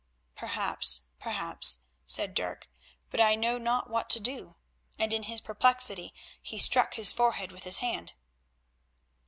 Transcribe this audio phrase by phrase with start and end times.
[0.35, 2.67] "Perhaps, perhaps," said Dirk,
[3.11, 4.55] "but I know not what to do,"
[4.97, 8.13] and in his perplexity he struck his forehead with his hand.